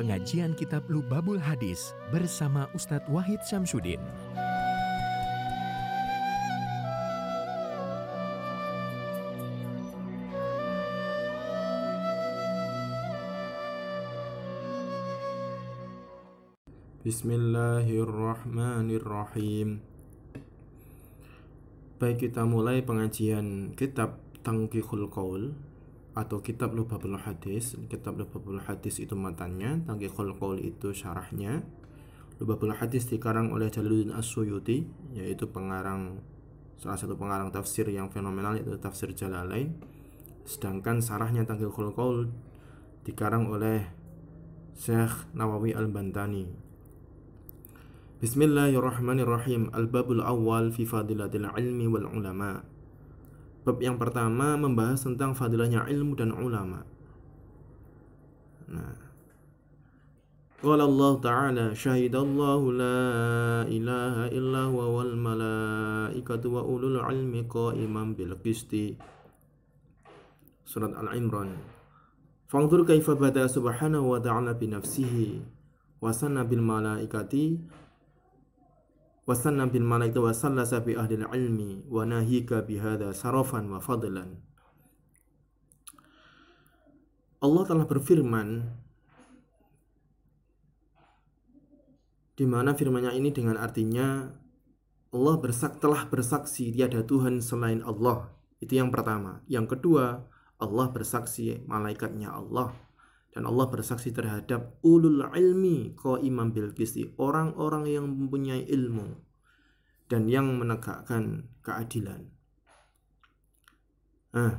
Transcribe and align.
pengajian 0.00 0.56
kitab 0.56 0.88
Lubabul 0.88 1.36
Hadis 1.36 1.92
bersama 2.08 2.72
Ustadz 2.72 3.04
Wahid 3.12 3.36
Syamsuddin. 3.44 4.00
Bismillahirrahmanirrahim 17.04 19.84
Baik 22.00 22.24
kita 22.24 22.48
mulai 22.48 22.80
pengajian 22.80 23.76
kitab 23.76 24.16
Tangkihul 24.40 25.12
Qaul 25.12 25.52
atau 26.14 26.42
kitab 26.42 26.74
Lubabul 26.74 27.18
Hadis. 27.18 27.78
Kitab 27.86 28.18
Lubabul 28.18 28.58
Hadis 28.62 28.98
itu 28.98 29.14
matanya. 29.14 29.78
Tangkihul 29.86 30.34
Qaul 30.36 30.58
itu 30.62 30.90
syarahnya. 30.90 31.62
Lubabul 32.42 32.74
Hadis 32.74 33.06
dikarang 33.06 33.52
oleh 33.52 33.68
Jalaluddin 33.68 34.16
As-Suyuti 34.16 34.88
yaitu 35.14 35.46
pengarang 35.52 36.24
salah 36.80 36.96
satu 36.96 37.12
pengarang 37.12 37.52
tafsir 37.52 37.84
yang 37.92 38.08
fenomenal 38.08 38.56
itu 38.56 38.74
tafsir 38.80 39.12
Jalalain. 39.12 39.76
Sedangkan 40.48 41.04
sarahnya 41.04 41.44
Tangkihul 41.44 41.92
Qaul 41.94 42.32
dikarang 43.04 43.46
oleh 43.52 43.86
Syekh 44.74 45.28
Nawawi 45.36 45.76
Al-Bantani. 45.76 46.48
Bismillahirrahmanirrahim. 48.20 49.72
Al-Babul 49.72 50.24
Awal 50.24 50.72
fi 50.72 50.84
Fadilatil 50.88 51.44
Ilmi 51.44 51.86
wal 51.88 52.08
Ulama 52.08 52.79
Bab 53.70 53.78
yang 53.78 54.02
pertama 54.02 54.58
membahas 54.58 55.06
tentang 55.06 55.38
fadilahnya 55.38 55.86
ilmu 55.86 56.18
dan 56.18 56.34
ulama. 56.34 56.82
Nah. 58.66 58.98
Qala 60.58 60.90
Allah 60.90 61.12
Ta'ala 61.22 61.66
Syahidallahu 61.70 62.66
la 62.74 62.98
ilaha 63.70 64.26
illa 64.34 64.66
huwa 64.66 64.86
wal 64.90 65.14
malaikatu 65.14 66.50
wa 66.50 66.66
ulul 66.66 66.98
ilmi 66.98 67.46
qaimam 67.46 68.18
bil 68.18 68.34
qisti. 68.42 68.98
Surat 70.66 70.90
Al-Imran. 70.98 71.54
Fangdur 72.50 72.82
kaifa 72.82 73.14
bada 73.14 73.46
subhanahu 73.46 74.10
wa 74.10 74.18
ta'ala 74.18 74.58
binafsihi 74.58 75.38
Wasana 76.02 76.42
bil 76.42 76.66
malaikati 76.66 77.62
wasanna 79.28 79.68
bil 79.68 79.84
malaikati 79.84 80.20
wa 80.20 80.32
sallasa 80.32 80.80
bi 80.84 80.96
ahli 80.96 81.20
ilmi 81.20 81.84
wa 81.88 82.04
nahika 82.04 82.64
bi 82.64 82.80
hadha 82.80 83.12
sarafan 83.12 83.68
wa 83.68 83.80
fadlan 83.80 84.40
Allah 87.40 87.62
telah 87.64 87.88
berfirman 87.88 88.68
di 92.36 92.44
mana 92.44 92.76
firmannya 92.76 93.16
ini 93.16 93.32
dengan 93.32 93.56
artinya 93.56 94.28
Allah 95.10 95.36
bersak 95.40 95.80
telah 95.80 96.04
bersaksi 96.06 96.70
tiada 96.70 97.02
Tuhan 97.02 97.42
selain 97.42 97.82
Allah. 97.82 98.30
Itu 98.62 98.78
yang 98.78 98.94
pertama. 98.94 99.42
Yang 99.50 99.76
kedua 99.76 100.24
Allah 100.60 100.86
bersaksi 100.92 101.64
malaikatnya 101.64 102.30
Allah 102.30 102.76
dan 103.30 103.46
Allah 103.46 103.70
bersaksi 103.70 104.10
terhadap 104.10 104.82
ulul 104.82 105.22
ilmi 105.30 105.94
ko 105.94 106.18
imam 106.18 106.50
bil 106.50 106.74
orang-orang 107.18 107.84
yang 107.86 108.06
mempunyai 108.10 108.66
ilmu 108.66 109.14
dan 110.10 110.26
yang 110.26 110.50
menegakkan 110.58 111.46
keadilan. 111.62 112.26
Nah, 114.34 114.58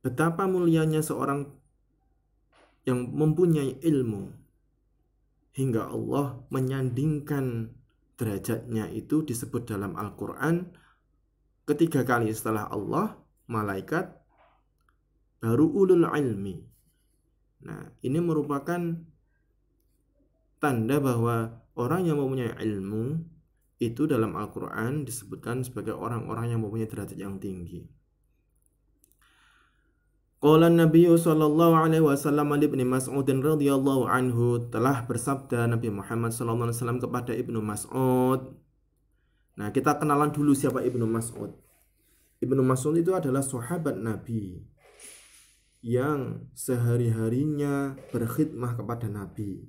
betapa 0.00 0.48
mulianya 0.48 1.04
seorang 1.04 1.52
yang 2.88 3.12
mempunyai 3.12 3.78
ilmu 3.84 4.32
hingga 5.52 5.92
Allah 5.92 6.40
menyandingkan 6.48 7.76
derajatnya 8.16 8.88
itu 8.88 9.20
disebut 9.20 9.68
dalam 9.68 9.92
Al-Quran 10.00 10.72
ketiga 11.68 12.02
kali 12.02 12.32
setelah 12.32 12.66
Allah, 12.72 13.20
malaikat, 13.46 14.10
baru 15.44 15.68
ulul 15.68 16.08
ilmi 16.08 16.71
Nah, 17.62 17.94
ini 18.02 18.18
merupakan 18.18 18.80
tanda 20.58 20.96
bahwa 20.98 21.62
orang 21.78 22.10
yang 22.10 22.18
mempunyai 22.18 22.58
ilmu 22.58 23.22
itu 23.82 24.06
dalam 24.06 24.38
Al-Quran 24.38 25.02
disebutkan 25.02 25.66
sebagai 25.66 25.94
orang-orang 25.94 26.54
yang 26.54 26.60
mempunyai 26.62 26.86
derajat 26.86 27.18
yang 27.18 27.38
tinggi. 27.42 27.86
Qala 30.42 30.66
Nabi 30.66 31.06
sallallahu 31.06 31.74
alaihi 31.74 32.02
wasallam 32.02 32.50
Ali 32.50 32.66
bin 32.66 32.82
Mas'ud 32.82 33.22
radhiyallahu 33.22 34.10
anhu 34.10 34.58
telah 34.74 35.06
bersabda 35.06 35.70
Nabi 35.70 35.94
Muhammad 35.94 36.34
sallallahu 36.34 36.66
alaihi 36.66 36.78
wasallam 36.82 36.98
kepada 36.98 37.30
Ibnu 37.30 37.62
Mas'ud. 37.62 38.50
Nah, 39.54 39.70
kita 39.70 40.02
kenalan 40.02 40.34
dulu 40.34 40.50
siapa 40.50 40.82
Ibnu 40.82 41.06
Mas'ud. 41.06 41.54
Ibnu 42.42 42.58
Mas'ud 42.58 42.98
itu 42.98 43.14
adalah 43.14 43.38
sahabat 43.38 44.02
Nabi 44.02 44.71
yang 45.82 46.46
sehari-harinya 46.54 47.98
berkhidmah 48.14 48.78
kepada 48.78 49.10
Nabi. 49.10 49.66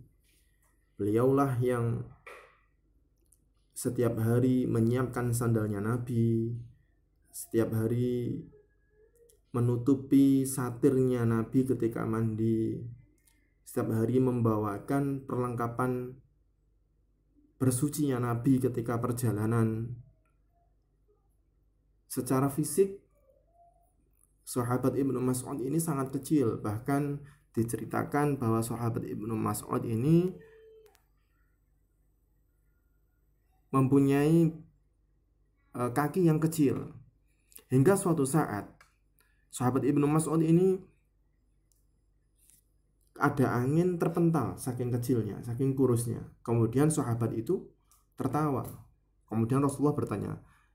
Beliaulah 0.96 1.58
yang 1.58 2.06
setiap 3.74 4.22
hari 4.22 4.70
menyiapkan 4.70 5.34
sandalnya 5.34 5.82
Nabi, 5.82 6.54
setiap 7.34 7.74
hari 7.74 8.46
menutupi 9.52 10.46
satirnya 10.46 11.26
Nabi 11.26 11.66
ketika 11.66 12.06
mandi, 12.06 12.78
setiap 13.66 13.90
hari 13.98 14.22
membawakan 14.22 15.26
perlengkapan 15.26 16.14
bersucinya 17.58 18.22
Nabi 18.22 18.62
ketika 18.62 19.02
perjalanan. 19.02 19.98
Secara 22.06 22.54
fisik 22.54 23.03
sahabat 24.44 24.96
Ibnu 25.00 25.20
Mas'ud 25.24 25.60
ini 25.60 25.80
sangat 25.80 26.12
kecil 26.12 26.60
bahkan 26.60 27.24
diceritakan 27.56 28.36
bahwa 28.38 28.60
sahabat 28.60 29.08
Ibnu 29.08 29.34
Mas'ud 29.36 29.84
ini 29.88 30.36
mempunyai 33.74 34.54
uh, 35.74 35.92
kaki 35.96 36.30
yang 36.30 36.38
kecil 36.38 36.94
hingga 37.72 37.98
suatu 37.98 38.28
saat 38.28 38.70
sahabat 39.50 39.88
Ibnu 39.88 40.06
Mas'ud 40.06 40.44
ini 40.44 40.78
ada 43.18 43.56
angin 43.62 44.02
terpental 44.02 44.58
saking 44.58 44.90
kecilnya, 44.90 45.40
saking 45.46 45.78
kurusnya. 45.78 46.26
Kemudian 46.42 46.90
sahabat 46.90 47.32
itu 47.38 47.70
tertawa. 48.18 48.66
Kemudian 49.30 49.62
Rasulullah 49.62 49.96
bertanya, 49.96 50.32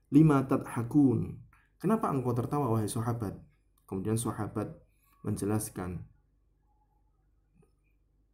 "Lima 0.09 0.47
tadhakun?" 0.47 1.39
Kenapa 1.79 2.11
engkau 2.11 2.35
tertawa 2.35 2.71
wahai 2.71 2.91
sahabat? 2.91 3.48
Kemudian 3.89 4.21
sahabat 4.21 4.69
menjelaskan 5.25 6.05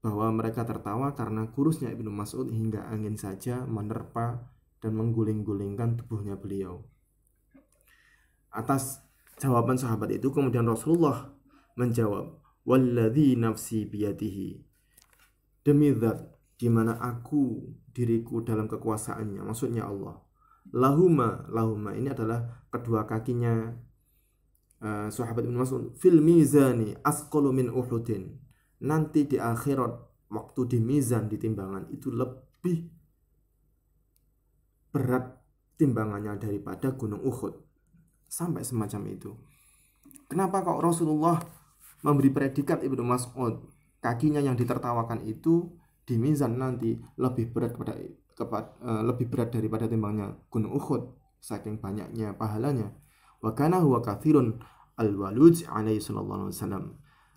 bahwa 0.03 0.29
mereka 0.35 0.67
tertawa 0.67 1.15
karena 1.15 1.47
kurusnya 1.49 1.89
Ibnu 1.95 2.11
Mas'ud 2.11 2.51
hingga 2.51 2.85
angin 2.91 3.15
saja 3.15 3.63
menerpa 3.63 4.51
dan 4.83 4.93
mengguling-gulingkan 4.99 5.97
tubuhnya 5.97 6.35
beliau. 6.37 6.83
Atas 8.53 9.01
jawaban 9.41 9.79
sahabat 9.79 10.13
itu 10.13 10.29
kemudian 10.29 10.67
Rasulullah 10.67 11.33
menjawab, 11.73 12.37
"Walladzi 12.67 13.33
nafsi 13.39 13.87
biyadihi." 13.89 14.61
Demi 15.65 15.89
zat 15.97 16.21
di 16.59 16.69
mana 16.69 17.01
aku 17.01 17.65
diriku 17.89 18.45
dalam 18.45 18.69
kekuasaannya, 18.69 19.41
maksudnya 19.41 19.89
Allah. 19.89 20.21
Lahuma, 20.69 21.49
lahuma 21.49 21.97
ini 21.97 22.13
adalah 22.13 22.67
kedua 22.69 23.09
kakinya 23.09 23.73
uh, 24.85 25.09
sahabat 25.09 25.49
Ibnu 25.49 25.57
Mas'ud 25.57 25.97
fil 25.97 26.21
mizani 26.21 26.93
asqalu 27.01 27.49
min 27.49 27.67
Uhudin. 27.73 28.37
Nanti 28.85 29.25
di 29.25 29.41
akhirat 29.41 29.91
waktu 30.29 30.61
di 30.69 30.77
mizan 30.77 31.25
di 31.25 31.41
timbangan 31.41 31.89
itu 31.89 32.13
lebih 32.13 32.85
berat 34.93 35.41
timbangannya 35.75 36.37
daripada 36.37 36.93
gunung 36.93 37.25
Uhud. 37.25 37.57
Sampai 38.29 38.61
semacam 38.61 39.01
itu. 39.09 39.31
Kenapa 40.29 40.61
kok 40.65 40.81
Rasulullah 40.81 41.41
memberi 42.05 42.29
predikat 42.29 42.85
Ibnu 42.85 43.01
Mas'ud 43.01 43.65
kakinya 44.01 44.37
yang 44.37 44.53
ditertawakan 44.53 45.25
itu 45.25 45.73
di 46.05 46.21
mizan 46.21 46.61
nanti 46.61 46.93
lebih 47.17 47.49
berat 47.49 47.73
pada 47.73 47.97
kepada, 48.35 48.77
uh, 48.85 49.01
lebih 49.01 49.25
berat 49.31 49.49
daripada 49.49 49.89
timbangnya 49.89 50.37
gunung 50.53 50.77
Uhud 50.77 51.01
saking 51.41 51.81
banyaknya 51.81 52.37
pahalanya 52.37 52.93
wa 53.41 53.51
kana 53.57 53.81
huwa 53.81 54.05
kathirun 54.05 54.61
al-walud 54.99 55.55
alaihi 55.67 56.01
sallallahu 56.01 56.49
alaihi 56.49 56.55
wasallam. 56.55 56.85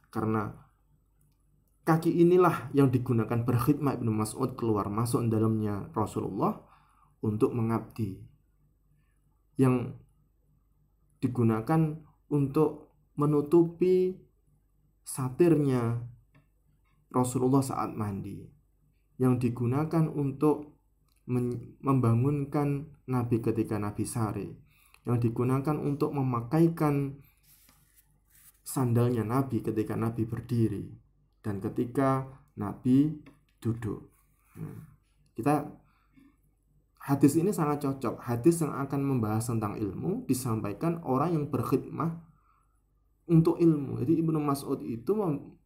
Karena 0.08 0.42
kaki 1.84 2.10
inilah 2.22 2.72
yang 2.72 2.88
digunakan 2.88 3.44
berkhidmat 3.44 4.00
Ibnu 4.00 4.12
Mas'ud 4.12 4.56
keluar 4.56 4.88
masuk 4.88 5.24
dalamnya 5.28 5.90
Rasulullah 5.92 6.58
untuk 7.20 7.52
mengabdi. 7.52 8.18
Yang 9.58 9.98
digunakan 11.18 11.98
untuk 12.30 12.94
menutupi 13.18 14.14
satirnya 15.02 15.98
Rasulullah 17.10 17.64
saat 17.64 17.90
mandi. 17.92 18.46
Yang 19.18 19.50
digunakan 19.50 20.06
untuk 20.06 20.78
membangunkan 21.82 22.88
Nabi 23.04 23.36
ketika 23.44 23.76
Nabi 23.76 24.08
sare 24.08 24.68
yang 25.08 25.20
digunakan 25.24 25.76
untuk 25.80 26.12
memakaikan 26.12 27.20
sandalnya 28.68 29.24
Nabi 29.24 29.64
ketika 29.64 29.96
Nabi 29.96 30.28
berdiri 30.28 30.92
dan 31.40 31.56
ketika 31.64 32.28
Nabi 32.60 33.16
duduk. 33.64 34.12
Nah, 34.60 34.76
kita 35.32 35.72
hadis 37.00 37.40
ini 37.40 37.48
sangat 37.48 37.88
cocok. 37.88 38.20
Hadis 38.20 38.60
yang 38.60 38.76
akan 38.76 39.00
membahas 39.00 39.48
tentang 39.48 39.80
ilmu 39.80 40.28
disampaikan 40.28 41.00
orang 41.08 41.32
yang 41.32 41.44
berkhidmah 41.48 42.20
untuk 43.32 43.56
ilmu. 43.56 44.04
Jadi 44.04 44.20
Ibnu 44.20 44.36
Mas'ud 44.36 44.84
itu 44.84 45.16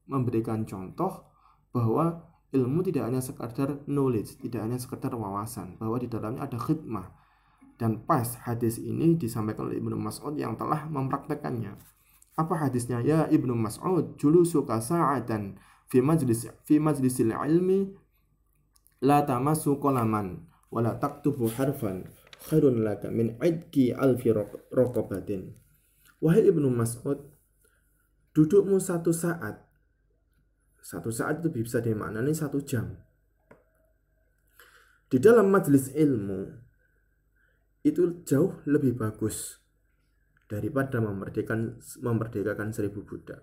memberikan 0.07 0.63
contoh 0.63 1.27
bahwa 1.75 2.23
ilmu 2.55 2.87
tidak 2.87 3.11
hanya 3.11 3.19
sekadar 3.19 3.83
knowledge, 3.91 4.39
tidak 4.39 4.63
hanya 4.63 4.79
sekadar 4.79 5.19
wawasan, 5.19 5.75
bahwa 5.81 5.99
di 5.99 6.07
dalamnya 6.07 6.47
ada 6.47 6.59
khidmah. 6.61 7.11
Dan 7.81 8.07
pas 8.07 8.39
hadis 8.47 8.79
ini 8.79 9.19
disampaikan 9.19 9.67
oleh 9.67 9.83
Ibnu 9.83 9.99
Mas'ud 9.99 10.39
yang 10.39 10.55
telah 10.55 10.87
mempraktekannya. 10.87 11.75
Apa 12.33 12.57
hadisnya? 12.57 13.05
Ya 13.05 13.29
Ibnu 13.29 13.53
Mas'ud, 13.53 14.17
julusuka 14.17 14.81
sa'atan 14.81 15.61
fi 15.93 16.01
majlis 16.01 16.49
fi 16.65 16.81
majlisil 16.81 17.37
ilmi 17.37 17.93
la 19.05 19.21
tamassu 19.29 19.77
qalaman 19.77 20.49
wa 20.73 20.81
la 20.81 20.97
taktubu 20.97 21.53
harfan 21.53 22.09
khairun 22.49 22.81
laka 22.81 23.13
min 23.13 23.37
idki 23.37 23.93
alfi 23.93 24.33
raqabatin. 24.73 25.53
Wahai 26.25 26.49
Ibnu 26.49 26.73
Mas'ud, 26.73 27.21
dudukmu 28.33 28.81
satu 28.81 29.13
saat 29.13 29.61
satu 30.83 31.15
saat 31.15 31.45
itu 31.45 31.63
bisa 31.63 31.79
dimaknani 31.79 32.35
satu 32.35 32.59
jam. 32.65 32.99
Di 35.07 35.21
dalam 35.21 35.53
majelis 35.53 35.93
ilmu 35.93 36.49
itu 37.85 38.25
jauh 38.25 38.65
lebih 38.65 38.97
bagus 38.97 39.62
daripada 40.53 41.01
memerdekakan 41.01 41.81
memerdekakan 42.05 42.77
seribu 42.77 43.09
budak. 43.09 43.41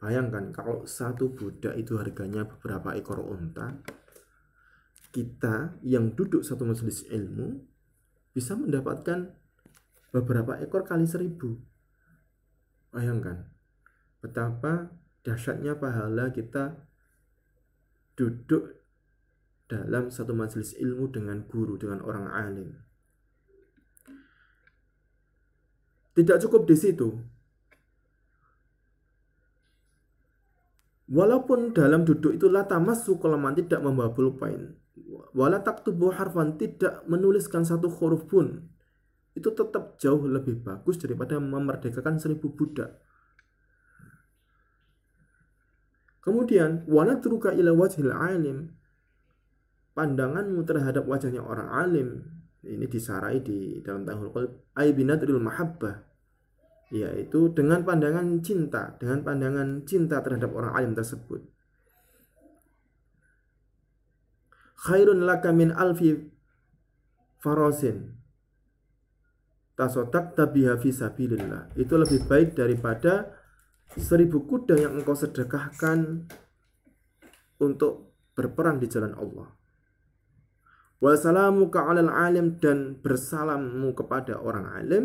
Bayangkan 0.00 0.56
kalau 0.56 0.88
satu 0.88 1.36
budak 1.36 1.76
itu 1.76 2.00
harganya 2.00 2.48
beberapa 2.48 2.96
ekor 2.96 3.20
unta, 3.20 3.84
kita 5.12 5.76
yang 5.84 6.16
duduk 6.16 6.40
satu 6.40 6.64
majelis 6.64 7.04
ilmu 7.12 7.60
bisa 8.32 8.56
mendapatkan 8.56 9.36
beberapa 10.16 10.56
ekor 10.64 10.88
kali 10.88 11.04
seribu. 11.04 11.60
Bayangkan 12.88 13.52
betapa 14.24 14.96
dahsyatnya 15.28 15.76
pahala 15.76 16.32
kita 16.32 16.88
duduk 18.16 18.80
dalam 19.68 20.08
satu 20.08 20.32
majelis 20.32 20.72
ilmu 20.80 21.12
dengan 21.12 21.44
guru, 21.44 21.76
dengan 21.76 22.00
orang 22.00 22.32
alim. 22.32 22.70
Tidak 26.14 26.38
cukup 26.46 26.62
di 26.70 26.76
situ. 26.78 27.08
Walaupun 31.10 31.74
dalam 31.74 32.06
duduk 32.06 32.38
itu 32.38 32.46
latamasu 32.46 33.18
kelemahan 33.18 33.58
tidak 33.58 33.82
membawa 33.82 34.14
pulpen. 34.14 34.78
Wala 35.34 35.60
taktubu 35.60 36.14
harfan 36.14 36.54
tidak 36.54 37.02
menuliskan 37.10 37.66
satu 37.66 37.90
huruf 37.90 38.30
pun. 38.30 38.70
Itu 39.34 39.50
tetap 39.50 39.98
jauh 39.98 40.22
lebih 40.22 40.62
bagus 40.62 40.96
daripada 41.02 41.42
memerdekakan 41.42 42.22
seribu 42.22 42.54
budak. 42.54 43.02
Kemudian 46.22 46.86
wala 46.88 47.18
turuka 47.18 47.50
ila 47.52 47.74
wajhil 47.74 48.14
alim. 48.14 48.72
Pandanganmu 49.98 50.62
terhadap 50.62 51.04
wajahnya 51.10 51.42
orang 51.42 51.68
alim 51.70 52.08
ini 52.64 52.86
disarai 52.88 53.44
di 53.44 53.80
dalam 53.84 54.08
tahul 54.08 54.32
qalb 54.32 54.50
ay 54.80 54.96
binadril 54.96 55.40
mahabbah 55.40 56.04
yaitu 56.94 57.50
dengan 57.50 57.82
pandangan 57.82 58.38
cinta, 58.44 58.94
dengan 59.00 59.24
pandangan 59.26 59.82
cinta 59.82 60.22
terhadap 60.22 60.54
orang 60.54 60.72
alim 60.78 60.92
tersebut. 60.94 61.42
Khairun 64.84 65.24
laka 65.24 65.50
min 65.50 65.72
alfi 65.72 66.12
farasin 67.40 68.14
tasodak 69.74 70.38
tabiha 70.38 70.78
fi 70.78 70.90
sabilillah. 70.94 71.74
Itu 71.74 71.98
lebih 71.98 72.30
baik 72.30 72.54
daripada 72.54 73.32
seribu 73.96 74.46
kuda 74.46 74.78
yang 74.78 74.92
engkau 75.02 75.18
sedekahkan 75.18 76.30
untuk 77.58 78.14
berperang 78.34 78.78
di 78.78 78.86
jalan 78.86 79.14
Allah. 79.18 79.50
Wassalamuka 81.02 81.84
alal 81.84 82.10
alim 82.10 82.56
dan 82.58 82.98
bersalammu 83.02 83.92
kepada 83.98 84.38
orang 84.40 84.70
alim 84.72 85.04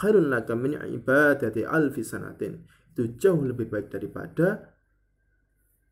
khairun 0.00 0.30
laka 0.30 0.54
min 0.54 0.78
ibadati 0.78 1.64
alfi 1.66 2.04
sanatin. 2.04 2.64
Itu 2.92 3.16
jauh 3.16 3.40
lebih 3.40 3.70
baik 3.70 3.90
daripada 3.90 4.76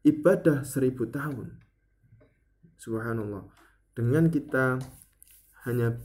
ibadah 0.05 0.63
seribu 0.63 1.09
tahun. 1.09 1.59
Subhanallah. 2.79 3.49
Dengan 3.97 4.31
kita 4.31 4.79
hanya 5.67 5.99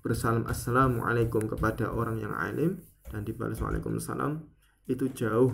bersalam 0.00 0.48
assalamualaikum 0.48 1.44
kepada 1.48 1.92
orang 1.92 2.20
yang 2.20 2.32
alim 2.32 2.80
dan 3.12 3.24
dibalas 3.24 3.60
waalaikumsalam 3.60 4.48
itu 4.88 5.12
jauh 5.12 5.52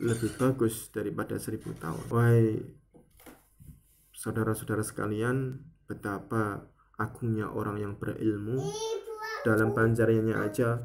lebih 0.00 0.36
bagus 0.36 0.88
daripada 0.92 1.36
seribu 1.40 1.72
tahun. 1.76 2.04
Wahai 2.08 2.60
saudara-saudara 4.12 4.80
sekalian, 4.80 5.60
betapa 5.84 6.68
agungnya 6.96 7.50
orang 7.50 7.80
yang 7.80 7.92
berilmu 7.98 8.60
dalam 9.44 9.74
panjariannya 9.74 10.36
aja 10.40 10.80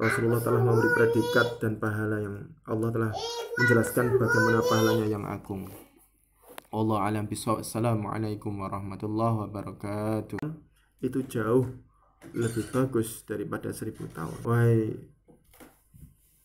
Rasulullah 0.00 0.40
telah 0.40 0.64
memberi 0.64 0.88
predikat 0.96 1.60
dan 1.60 1.76
pahala 1.76 2.24
yang 2.24 2.48
Allah 2.64 2.88
telah 2.88 3.12
menjelaskan 3.60 4.16
bagaimana 4.16 4.64
pahalanya 4.64 5.06
yang 5.12 5.24
agung. 5.28 5.68
Allah 6.72 7.04
alam 7.04 7.28
bisawab. 7.28 7.60
Assalamualaikum 7.60 8.64
warahmatullahi 8.64 9.44
wabarakatuh. 9.44 10.40
Itu 11.04 11.20
jauh 11.28 11.68
lebih 12.32 12.72
bagus 12.72 13.28
daripada 13.28 13.76
seribu 13.76 14.08
tahun. 14.08 14.40
Wahai 14.40 14.96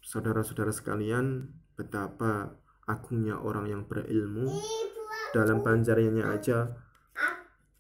saudara-saudara 0.04 0.76
sekalian 0.76 1.48
betapa 1.80 2.60
agungnya 2.84 3.40
orang 3.40 3.72
yang 3.72 3.82
berilmu 3.88 4.52
dalam 5.32 5.64
panjariannya 5.64 6.28
aja 6.28 6.76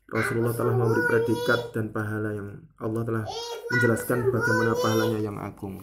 Rasulullah 0.05 0.53
telah 0.53 0.77
memberi 0.77 1.01
predikat 1.09 1.73
dan 1.73 1.89
pahala 1.89 2.29
yang 2.29 2.61
Allah 2.77 3.01
telah 3.01 3.25
menjelaskan 3.73 4.29
bagaimana 4.29 4.77
pahalanya 4.77 5.17
yang 5.17 5.37
agung. 5.41 5.81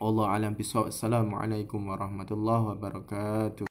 Allah 0.00 0.32
alam 0.32 0.56
bisawab. 0.56 0.88
Assalamualaikum 0.88 1.84
warahmatullahi 1.84 2.72
wabarakatuh. 2.72 3.68